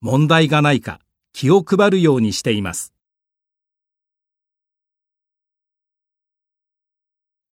[0.00, 1.00] 問題がないか
[1.32, 2.95] 気を配るようにしています。